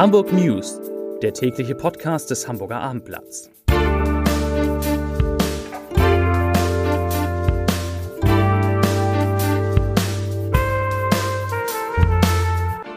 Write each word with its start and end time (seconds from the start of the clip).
Hamburg 0.00 0.32
News, 0.32 0.80
der 1.20 1.34
tägliche 1.34 1.74
Podcast 1.74 2.30
des 2.30 2.48
Hamburger 2.48 2.80
Abendblatts. 2.80 3.50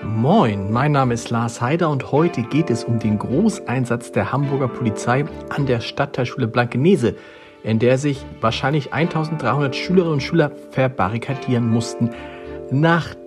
Moin, 0.01 0.71
mein 0.71 0.93
Name 0.93 1.15
ist 1.15 1.29
Lars 1.29 1.59
Heider 1.59 1.89
und 1.89 2.13
heute 2.13 2.43
geht 2.43 2.69
es 2.69 2.85
um 2.85 2.99
den 2.99 3.19
Großeinsatz 3.19 4.13
der 4.13 4.31
Hamburger 4.31 4.69
Polizei 4.69 5.25
an 5.49 5.65
der 5.65 5.81
Stadtteilschule 5.81 6.47
Blankenese, 6.47 7.15
in 7.63 7.79
der 7.79 7.97
sich 7.97 8.25
wahrscheinlich 8.39 8.93
1300 8.93 9.75
Schülerinnen 9.75 10.13
und 10.13 10.23
Schüler 10.23 10.53
verbarrikadieren 10.71 11.67
mussten, 11.67 12.11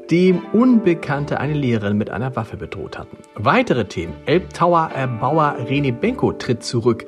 nachdem 0.06 0.44
Unbekannte 0.52 1.40
eine 1.40 1.54
Lehrerin 1.54 1.98
mit 1.98 2.10
einer 2.10 2.36
Waffe 2.36 2.56
bedroht 2.56 2.96
hatten. 2.96 3.16
Weitere 3.34 3.86
Themen. 3.86 4.14
Elbtower 4.26 4.90
Erbauer 4.94 5.56
René 5.68 5.90
Benko 5.90 6.32
tritt 6.32 6.62
zurück. 6.62 7.06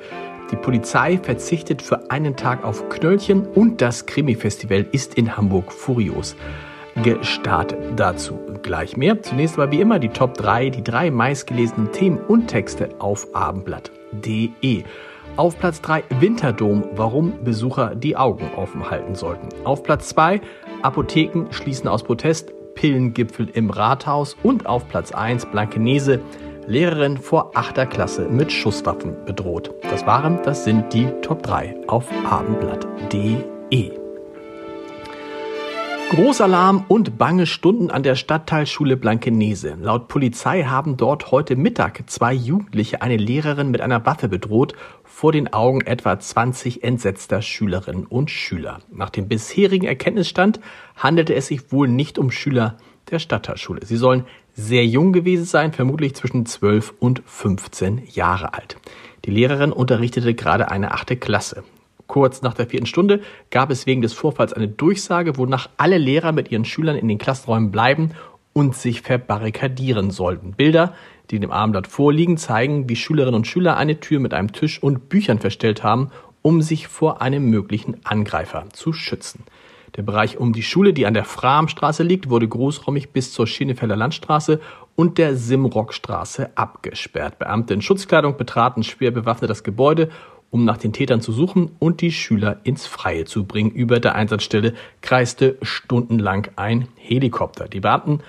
Die 0.51 0.57
Polizei 0.57 1.17
verzichtet 1.17 1.81
für 1.81 2.11
einen 2.11 2.35
Tag 2.35 2.65
auf 2.65 2.89
Knöllchen 2.89 3.47
und 3.47 3.79
das 3.81 4.05
Krimi-Festival 4.05 4.85
ist 4.91 5.13
in 5.13 5.37
Hamburg 5.37 5.71
furios 5.71 6.35
gestartet. 7.01 7.79
Dazu 7.95 8.37
gleich 8.63 8.97
mehr. 8.97 9.21
Zunächst 9.21 9.57
aber 9.57 9.71
wie 9.71 9.79
immer 9.79 9.99
die 9.99 10.09
Top 10.09 10.33
3, 10.33 10.69
die 10.69 10.83
drei 10.83 11.09
meistgelesenen 11.09 11.93
Themen 11.93 12.17
und 12.17 12.47
Texte 12.47 12.89
auf 12.99 13.33
abendblatt.de. 13.33 14.83
Auf 15.37 15.57
Platz 15.57 15.79
3 15.79 16.03
Winterdom, 16.19 16.83
warum 16.95 17.45
Besucher 17.45 17.95
die 17.95 18.17
Augen 18.17 18.49
offen 18.57 18.91
halten 18.91 19.15
sollten. 19.15 19.47
Auf 19.63 19.83
Platz 19.83 20.09
2 20.09 20.41
Apotheken 20.81 21.45
schließen 21.51 21.87
aus 21.87 22.03
Protest, 22.03 22.51
Pillengipfel 22.79 23.49
im 23.53 23.71
Rathaus 23.71 24.37
und 24.41 24.65
auf 24.65 24.87
Platz 24.87 25.11
1 25.11 25.47
Blankenese, 25.47 26.21
Lehrerin 26.65 27.17
vor 27.17 27.51
8. 27.55 27.89
Klasse 27.89 28.29
mit 28.29 28.53
Schusswaffen 28.53 29.25
bedroht. 29.25 29.71
Das 29.81 30.05
waren, 30.05 30.39
das 30.43 30.63
sind 30.63 30.93
die 30.93 31.07
Top 31.21 31.43
3 31.43 31.75
auf 31.87 32.07
abendblatt.de. 32.23 33.98
Großalarm 36.09 36.85
und 36.87 37.19
bange 37.19 37.45
Stunden 37.45 37.91
an 37.91 38.01
der 38.01 38.15
Stadtteilschule 38.15 38.97
Blankenese. 38.97 39.77
Laut 39.79 40.07
Polizei 40.07 40.63
haben 40.63 40.97
dort 40.97 41.29
heute 41.29 41.55
Mittag 41.55 42.09
zwei 42.09 42.33
Jugendliche 42.33 43.03
eine 43.03 43.15
Lehrerin 43.15 43.69
mit 43.69 43.81
einer 43.81 44.07
Waffe 44.07 44.27
bedroht, 44.27 44.73
vor 45.03 45.31
den 45.31 45.53
Augen 45.53 45.81
etwa 45.81 46.19
20 46.19 46.83
entsetzter 46.83 47.43
Schülerinnen 47.43 48.07
und 48.07 48.31
Schüler. 48.31 48.79
Nach 48.91 49.11
dem 49.11 49.27
bisherigen 49.27 49.85
Erkenntnisstand 49.85 50.59
handelte 50.95 51.35
es 51.35 51.45
sich 51.45 51.71
wohl 51.71 51.87
nicht 51.87 52.17
um 52.17 52.31
Schüler 52.31 52.77
der 53.11 53.19
Stadtteilschule. 53.19 53.85
Sie 53.85 53.97
sollen 53.97 54.25
sehr 54.53 54.87
jung 54.87 55.13
gewesen 55.13 55.45
sein, 55.45 55.73
vermutlich 55.73 56.15
zwischen 56.15 56.47
12 56.47 56.95
und 56.99 57.21
15 57.27 58.01
Jahre 58.11 58.55
alt. 58.55 58.77
Die 59.25 59.31
Lehrerin 59.31 59.71
unterrichtete 59.71 60.33
gerade 60.33 60.71
eine 60.71 60.91
achte 60.91 61.17
Klasse. 61.17 61.63
Kurz 62.09 62.41
nach 62.41 62.55
der 62.55 62.65
vierten 62.65 62.87
Stunde 62.87 63.21
gab 63.51 63.69
es 63.69 63.85
wegen 63.85 64.01
des 64.01 64.13
Vorfalls 64.13 64.51
eine 64.51 64.67
Durchsage, 64.67 65.37
wonach 65.37 65.69
alle 65.77 65.99
Lehrer 65.99 66.31
mit 66.31 66.51
ihren 66.51 66.65
Schülern 66.65 66.95
in 66.95 67.07
den 67.07 67.19
Klassenräumen 67.19 67.69
bleiben 67.69 68.15
und 68.51 68.75
sich 68.75 69.01
verbarrikadieren 69.01 70.09
sollten. 70.09 70.53
Bilder, 70.53 70.95
die 71.29 71.39
dem 71.39 71.51
Abendblatt 71.51 71.85
vorliegen, 71.85 72.37
zeigen, 72.37 72.89
wie 72.89 72.95
Schülerinnen 72.95 73.35
und 73.35 73.45
Schüler 73.45 73.77
eine 73.77 73.99
Tür 73.99 74.19
mit 74.19 74.33
einem 74.33 74.51
Tisch 74.51 74.81
und 74.81 75.07
Büchern 75.09 75.37
verstellt 75.37 75.83
haben, 75.83 76.09
um 76.41 76.63
sich 76.63 76.87
vor 76.87 77.21
einem 77.21 77.47
möglichen 77.51 77.97
Angreifer 78.03 78.65
zu 78.73 78.91
schützen. 78.91 79.43
Der 79.95 80.01
Bereich 80.01 80.39
um 80.39 80.51
die 80.51 80.63
Schule, 80.63 80.93
die 80.93 81.05
an 81.05 81.13
der 81.13 81.25
Framstraße 81.25 82.01
liegt, 82.01 82.31
wurde 82.31 82.47
großräumig 82.47 83.11
bis 83.11 83.33
zur 83.33 83.45
Schinefelder 83.45 83.95
Landstraße 83.95 84.61
und 84.95 85.19
der 85.19 85.35
Simrockstraße 85.35 86.57
abgesperrt. 86.57 87.37
Beamte 87.37 87.75
in 87.75 87.83
Schutzkleidung 87.83 88.35
betraten 88.35 88.81
schwer 88.81 89.11
bewaffnet 89.11 89.51
das 89.51 89.63
Gebäude 89.63 90.09
um 90.51 90.65
nach 90.65 90.77
den 90.77 90.93
Tätern 90.93 91.21
zu 91.21 91.31
suchen 91.31 91.71
und 91.79 92.01
die 92.01 92.11
Schüler 92.11 92.59
ins 92.63 92.87
Freie 92.87 93.25
zu 93.25 93.45
bringen. 93.45 93.71
Über 93.71 93.99
der 93.99 94.15
Einsatzstelle 94.15 94.73
kreiste 95.01 95.57
stundenlang 95.61 96.47
ein 96.55 96.87
Helikopter. 96.95 97.67
Die 97.67 97.79
Beamten 97.79 98.21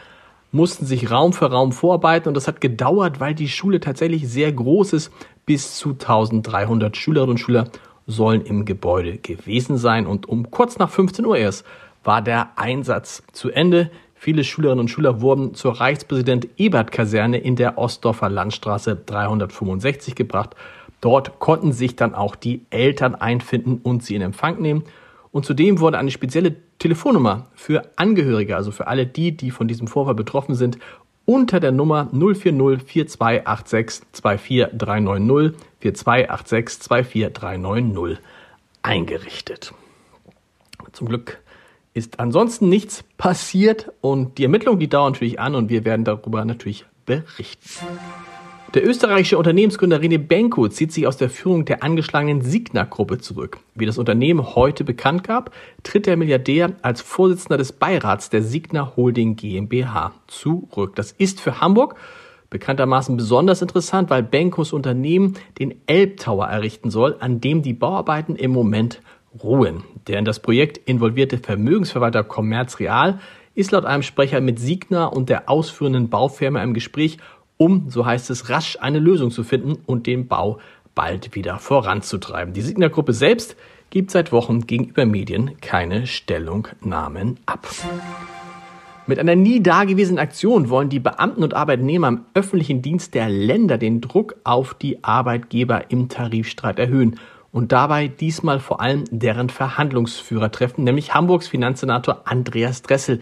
mussten 0.52 0.84
sich 0.84 1.10
Raum 1.10 1.32
für 1.32 1.50
Raum 1.50 1.72
vorarbeiten 1.72 2.28
und 2.28 2.34
das 2.34 2.48
hat 2.48 2.60
gedauert, 2.60 3.20
weil 3.20 3.34
die 3.34 3.48
Schule 3.48 3.80
tatsächlich 3.80 4.28
sehr 4.28 4.52
groß 4.52 4.92
ist. 4.92 5.12
Bis 5.46 5.76
zu 5.76 5.90
1300 5.90 6.96
Schülerinnen 6.96 7.32
und 7.32 7.38
Schüler 7.38 7.68
sollen 8.06 8.42
im 8.42 8.64
Gebäude 8.64 9.18
gewesen 9.18 9.78
sein 9.78 10.06
und 10.06 10.28
um 10.28 10.50
kurz 10.50 10.78
nach 10.78 10.90
15 10.90 11.24
Uhr 11.24 11.36
erst 11.36 11.64
war 12.04 12.22
der 12.22 12.50
Einsatz 12.56 13.22
zu 13.32 13.50
Ende. 13.50 13.90
Viele 14.14 14.44
Schülerinnen 14.44 14.80
und 14.80 14.88
Schüler 14.88 15.20
wurden 15.22 15.54
zur 15.54 15.80
Reichspräsident 15.80 16.48
Ebert 16.56 16.92
Kaserne 16.92 17.38
in 17.38 17.56
der 17.56 17.78
Ostdorfer 17.78 18.28
Landstraße 18.28 18.96
365 18.96 20.14
gebracht. 20.14 20.54
Dort 21.00 21.38
konnten 21.38 21.72
sich 21.72 21.96
dann 21.96 22.14
auch 22.14 22.36
die 22.36 22.66
Eltern 22.70 23.14
einfinden 23.14 23.80
und 23.82 24.04
sie 24.04 24.14
in 24.14 24.22
Empfang 24.22 24.60
nehmen. 24.60 24.84
Und 25.32 25.44
zudem 25.44 25.80
wurde 25.80 25.98
eine 25.98 26.10
spezielle 26.10 26.56
Telefonnummer 26.78 27.46
für 27.54 27.90
Angehörige, 27.96 28.56
also 28.56 28.70
für 28.70 28.86
alle 28.86 29.06
die, 29.06 29.36
die 29.36 29.50
von 29.50 29.68
diesem 29.68 29.86
Vorfall 29.86 30.14
betroffen 30.14 30.54
sind, 30.54 30.78
unter 31.24 31.60
der 31.60 31.72
Nummer 31.72 32.08
040 32.12 32.82
4286 32.82 34.06
24390 34.12 35.56
4286 35.80 36.82
24390 36.82 38.18
eingerichtet. 38.82 39.72
Zum 40.92 41.08
Glück 41.08 41.38
ist 41.94 42.18
ansonsten 42.18 42.68
nichts 42.68 43.04
passiert 43.16 43.92
und 44.00 44.38
die 44.38 44.44
Ermittlungen, 44.44 44.80
die 44.80 44.88
dauern 44.88 45.12
natürlich 45.12 45.38
an 45.38 45.54
und 45.54 45.68
wir 45.68 45.84
werden 45.84 46.04
darüber 46.04 46.44
natürlich 46.44 46.84
berichten. 47.06 47.86
Der 48.74 48.86
österreichische 48.86 49.36
Unternehmensgründer 49.36 49.98
René 49.98 50.18
Benko 50.18 50.68
zieht 50.68 50.92
sich 50.92 51.04
aus 51.08 51.16
der 51.16 51.28
Führung 51.28 51.64
der 51.64 51.82
angeschlagenen 51.82 52.42
Signa-Gruppe 52.42 53.18
zurück. 53.18 53.58
Wie 53.74 53.84
das 53.84 53.98
Unternehmen 53.98 54.54
heute 54.54 54.84
bekannt 54.84 55.24
gab, 55.24 55.52
tritt 55.82 56.06
der 56.06 56.16
Milliardär 56.16 56.74
als 56.80 57.00
Vorsitzender 57.00 57.58
des 57.58 57.72
Beirats 57.72 58.30
der 58.30 58.44
Signa 58.44 58.92
Holding 58.94 59.34
GmbH 59.34 60.12
zurück. 60.28 60.94
Das 60.94 61.10
ist 61.10 61.40
für 61.40 61.60
Hamburg 61.60 61.96
bekanntermaßen 62.48 63.16
besonders 63.16 63.60
interessant, 63.60 64.08
weil 64.08 64.22
Benkos 64.22 64.72
Unternehmen 64.72 65.34
den 65.58 65.74
Elbtower 65.86 66.46
errichten 66.46 66.90
soll, 66.90 67.16
an 67.18 67.40
dem 67.40 67.62
die 67.62 67.74
Bauarbeiten 67.74 68.36
im 68.36 68.52
Moment 68.52 69.00
ruhen. 69.42 69.82
Der 70.06 70.20
in 70.20 70.24
das 70.24 70.38
Projekt 70.38 70.78
involvierte 70.88 71.38
Vermögensverwalter 71.38 72.22
Commerz 72.22 72.78
Real 72.78 73.18
ist 73.54 73.72
laut 73.72 73.84
einem 73.84 74.04
Sprecher 74.04 74.40
mit 74.40 74.60
Signa 74.60 75.06
und 75.06 75.28
der 75.28 75.48
ausführenden 75.48 76.08
Baufirma 76.08 76.62
im 76.62 76.72
Gespräch 76.72 77.18
um, 77.60 77.90
so 77.90 78.06
heißt 78.06 78.30
es, 78.30 78.48
rasch 78.48 78.78
eine 78.80 78.98
Lösung 78.98 79.30
zu 79.30 79.44
finden 79.44 79.76
und 79.84 80.06
den 80.06 80.28
Bau 80.28 80.58
bald 80.94 81.34
wieder 81.34 81.58
voranzutreiben. 81.58 82.54
Die 82.54 82.62
Signa-Gruppe 82.62 83.12
selbst 83.12 83.54
gibt 83.90 84.10
seit 84.10 84.32
Wochen 84.32 84.66
gegenüber 84.66 85.04
Medien 85.04 85.60
keine 85.60 86.06
Stellungnahmen 86.06 87.38
ab. 87.44 87.68
Mit 89.06 89.18
einer 89.18 89.36
nie 89.36 89.62
dagewesenen 89.62 90.18
Aktion 90.18 90.70
wollen 90.70 90.88
die 90.88 91.00
Beamten 91.00 91.42
und 91.42 91.52
Arbeitnehmer 91.52 92.08
im 92.08 92.20
öffentlichen 92.32 92.80
Dienst 92.80 93.12
der 93.12 93.28
Länder 93.28 93.76
den 93.76 94.00
Druck 94.00 94.36
auf 94.42 94.72
die 94.72 95.04
Arbeitgeber 95.04 95.90
im 95.90 96.08
Tarifstreit 96.08 96.78
erhöhen 96.78 97.20
und 97.52 97.72
dabei 97.72 98.08
diesmal 98.08 98.58
vor 98.58 98.80
allem 98.80 99.04
deren 99.10 99.50
Verhandlungsführer 99.50 100.50
treffen, 100.50 100.84
nämlich 100.84 101.12
Hamburgs 101.12 101.48
Finanzsenator 101.48 102.22
Andreas 102.24 102.80
Dressel. 102.80 103.20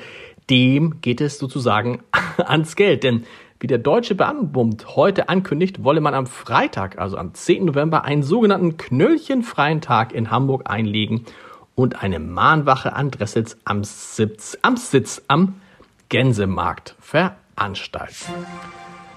Dem 0.48 1.00
geht 1.00 1.20
es 1.20 1.38
sozusagen 1.38 2.02
ans 2.36 2.76
Geld, 2.76 3.02
denn 3.02 3.24
wie 3.60 3.66
der 3.66 3.78
Deutsche 3.78 4.14
Beamtenbund 4.14 4.96
heute 4.96 5.28
ankündigt, 5.28 5.82
wolle 5.82 6.00
man 6.00 6.14
am 6.14 6.26
Freitag, 6.26 6.98
also 6.98 7.16
am 7.16 7.34
10. 7.34 7.64
November, 7.64 8.04
einen 8.04 8.22
sogenannten 8.22 8.76
knöllchenfreien 8.76 9.80
Tag 9.80 10.12
in 10.12 10.30
Hamburg 10.30 10.70
einlegen 10.70 11.24
und 11.74 12.02
eine 12.02 12.20
Mahnwache 12.20 12.92
an 12.92 13.10
Dressels 13.10 13.58
Amtssitz, 13.64 14.58
Amtssitz 14.62 15.22
am 15.28 15.60
Gänsemarkt 16.08 16.94
veranstalten. 17.00 18.32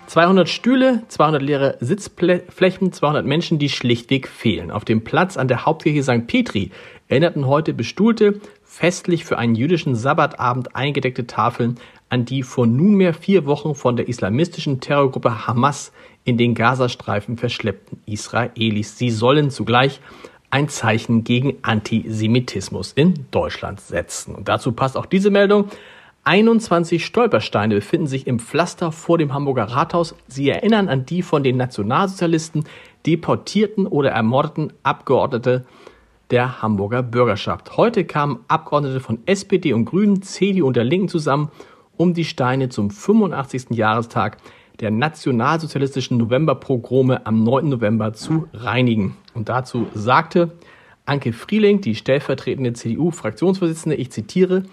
200 0.07 0.49
Stühle, 0.49 1.03
200 1.07 1.41
leere 1.41 1.77
Sitzflächen, 1.79 2.91
200 2.91 3.25
Menschen, 3.25 3.59
die 3.59 3.69
schlichtweg 3.69 4.27
fehlen. 4.27 4.69
Auf 4.69 4.83
dem 4.83 5.05
Platz 5.05 5.37
an 5.37 5.47
der 5.47 5.65
Hauptkirche 5.65 6.03
St. 6.03 6.27
Petri 6.27 6.71
erinnerten 7.07 7.47
heute 7.47 7.73
bestuhlte, 7.73 8.41
festlich 8.63 9.23
für 9.23 9.37
einen 9.37 9.55
jüdischen 9.55 9.95
Sabbatabend 9.95 10.75
eingedeckte 10.75 11.27
Tafeln 11.27 11.79
an 12.11 12.25
die 12.25 12.43
vor 12.43 12.67
nunmehr 12.67 13.13
vier 13.13 13.45
Wochen 13.45 13.73
von 13.73 13.95
der 13.95 14.09
islamistischen 14.09 14.81
Terrorgruppe 14.81 15.47
Hamas 15.47 15.93
in 16.25 16.37
den 16.37 16.55
Gazastreifen 16.55 17.37
verschleppten 17.37 18.03
Israelis. 18.05 18.97
Sie 18.97 19.09
sollen 19.09 19.49
zugleich 19.49 20.01
ein 20.49 20.67
Zeichen 20.67 21.23
gegen 21.23 21.55
Antisemitismus 21.61 22.91
in 22.91 23.25
Deutschland 23.31 23.79
setzen. 23.79 24.35
Und 24.35 24.49
dazu 24.49 24.73
passt 24.73 24.97
auch 24.97 25.05
diese 25.05 25.29
Meldung. 25.29 25.69
21 26.25 27.05
Stolpersteine 27.05 27.75
befinden 27.75 28.07
sich 28.07 28.27
im 28.27 28.39
Pflaster 28.39 28.91
vor 28.91 29.17
dem 29.17 29.33
Hamburger 29.33 29.63
Rathaus. 29.63 30.13
Sie 30.27 30.49
erinnern 30.49 30.89
an 30.89 31.05
die 31.05 31.21
von 31.21 31.43
den 31.43 31.55
Nationalsozialisten 31.55 32.65
deportierten 33.07 33.87
oder 33.87 34.11
ermordeten 34.11 34.73
Abgeordnete 34.83 35.65
der 36.29 36.61
Hamburger 36.61 37.03
Bürgerschaft. 37.03 37.77
Heute 37.77 38.03
kamen 38.03 38.39
Abgeordnete 38.49 38.99
von 38.99 39.19
SPD 39.25 39.71
und 39.71 39.85
Grünen, 39.85 40.21
CDU 40.21 40.67
und 40.67 40.75
der 40.75 40.83
Linken 40.83 41.07
zusammen 41.07 41.49
um 42.01 42.15
die 42.15 42.25
Steine 42.25 42.69
zum 42.69 42.89
85. 42.89 43.77
Jahrestag 43.77 44.37
der 44.79 44.89
nationalsozialistischen 44.89 46.17
Novemberpogrome 46.17 47.27
am 47.27 47.43
9. 47.43 47.69
November 47.69 48.13
zu 48.13 48.47
reinigen. 48.53 49.17
Und 49.35 49.49
dazu 49.49 49.85
sagte 49.93 50.53
Anke 51.05 51.31
Frieling, 51.31 51.79
die 51.81 51.93
stellvertretende 51.93 52.73
CDU-Fraktionsvorsitzende, 52.73 53.97
ich 53.97 54.11
zitiere, 54.11 54.63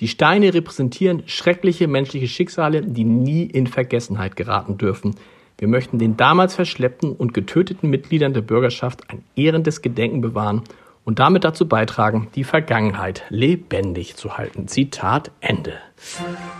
die 0.00 0.08
Steine 0.08 0.52
repräsentieren 0.52 1.22
schreckliche 1.24 1.88
menschliche 1.88 2.28
Schicksale, 2.28 2.82
die 2.82 3.04
nie 3.04 3.44
in 3.44 3.66
Vergessenheit 3.66 4.36
geraten 4.36 4.76
dürfen. 4.76 5.14
Wir 5.56 5.68
möchten 5.68 5.98
den 5.98 6.18
damals 6.18 6.54
verschleppten 6.54 7.12
und 7.12 7.32
getöteten 7.32 7.88
Mitgliedern 7.88 8.34
der 8.34 8.42
Bürgerschaft 8.42 9.08
ein 9.08 9.24
ehrendes 9.34 9.80
Gedenken 9.80 10.20
bewahren 10.20 10.60
und 11.06 11.20
damit 11.20 11.44
dazu 11.44 11.66
beitragen, 11.68 12.28
die 12.34 12.44
Vergangenheit 12.44 13.22
lebendig 13.30 14.16
zu 14.16 14.36
halten. 14.36 14.66
Zitat 14.66 15.30
Ende. 15.40 15.74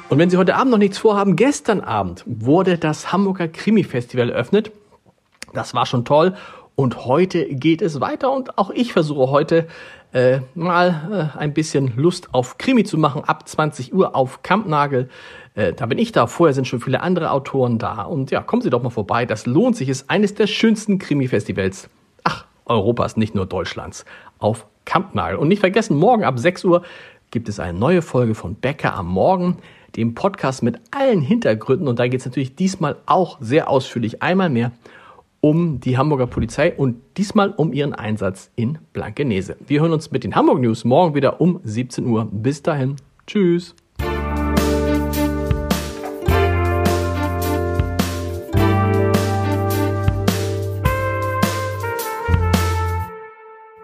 Und 0.08 0.18
wenn 0.18 0.30
Sie 0.30 0.36
heute 0.36 0.54
Abend 0.54 0.70
noch 0.70 0.78
nichts 0.78 0.98
vorhaben, 0.98 1.34
gestern 1.34 1.80
Abend 1.80 2.22
wurde 2.26 2.78
das 2.78 3.12
Hamburger 3.12 3.48
Krimi-Festival 3.48 4.30
eröffnet. 4.30 4.70
Das 5.52 5.74
war 5.74 5.84
schon 5.84 6.04
toll. 6.04 6.34
Und 6.76 7.06
heute 7.06 7.46
geht 7.46 7.82
es 7.82 8.00
weiter 8.00 8.32
und 8.32 8.56
auch 8.56 8.70
ich 8.70 8.92
versuche 8.92 9.30
heute 9.30 9.66
äh, 10.12 10.40
mal 10.54 11.32
äh, 11.34 11.38
ein 11.38 11.52
bisschen 11.52 11.96
Lust 11.96 12.32
auf 12.32 12.56
Krimi 12.56 12.84
zu 12.84 12.98
machen. 12.98 13.24
Ab 13.24 13.48
20 13.48 13.92
Uhr 13.92 14.14
auf 14.14 14.42
Kampnagel. 14.42 15.08
Äh, 15.54 15.72
da 15.72 15.86
bin 15.86 15.98
ich 15.98 16.12
da. 16.12 16.28
Vorher 16.28 16.54
sind 16.54 16.68
schon 16.68 16.80
viele 16.80 17.00
andere 17.00 17.32
Autoren 17.32 17.78
da. 17.78 18.02
Und 18.02 18.30
ja, 18.30 18.42
kommen 18.42 18.62
Sie 18.62 18.70
doch 18.70 18.82
mal 18.82 18.90
vorbei. 18.90 19.26
Das 19.26 19.44
lohnt 19.44 19.76
sich. 19.76 19.88
Ist 19.88 20.08
eines 20.08 20.34
der 20.34 20.46
schönsten 20.46 20.98
Krimi-Festivals. 21.00 21.90
Europas, 22.66 23.16
nicht 23.16 23.34
nur 23.34 23.46
Deutschlands. 23.46 24.04
Auf 24.38 24.66
Kampnagel. 24.84 25.38
Und 25.38 25.48
nicht 25.48 25.60
vergessen, 25.60 25.96
morgen 25.96 26.24
ab 26.24 26.38
6 26.38 26.64
Uhr 26.64 26.82
gibt 27.30 27.48
es 27.48 27.58
eine 27.58 27.78
neue 27.78 28.02
Folge 28.02 28.34
von 28.34 28.54
Bäcker 28.54 28.94
am 28.94 29.08
Morgen, 29.08 29.56
dem 29.96 30.14
Podcast 30.14 30.62
mit 30.62 30.78
allen 30.90 31.20
Hintergründen. 31.20 31.88
Und 31.88 31.98
da 31.98 32.06
geht 32.08 32.20
es 32.20 32.26
natürlich 32.26 32.54
diesmal 32.54 32.96
auch 33.06 33.38
sehr 33.40 33.68
ausführlich 33.68 34.22
einmal 34.22 34.50
mehr 34.50 34.72
um 35.40 35.80
die 35.80 35.96
Hamburger 35.96 36.26
Polizei 36.26 36.74
und 36.74 36.96
diesmal 37.16 37.50
um 37.50 37.72
ihren 37.72 37.94
Einsatz 37.94 38.50
in 38.56 38.78
Blankenese. 38.92 39.56
Wir 39.66 39.80
hören 39.80 39.92
uns 39.92 40.10
mit 40.10 40.24
den 40.24 40.34
Hamburg 40.34 40.60
News 40.60 40.84
morgen 40.84 41.14
wieder 41.14 41.40
um 41.40 41.60
17 41.62 42.06
Uhr. 42.06 42.28
Bis 42.30 42.62
dahin. 42.62 42.96
Tschüss. 43.26 43.74